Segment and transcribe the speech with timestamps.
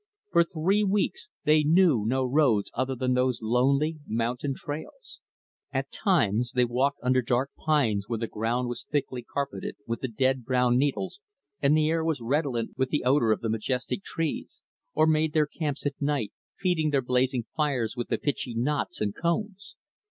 [0.31, 5.19] For three weeks, they knew no roads other than those lonely, mountain trails.
[5.71, 10.07] At times, they walked under dark pines where the ground was thickly carpeted with the
[10.07, 11.21] dead, brown needles
[11.61, 14.63] and the air was redolent with the odor of the majestic trees;
[14.95, 19.13] or made their camps at night, feeding their blazing fires with the pitchy knots and
[19.15, 19.75] cones.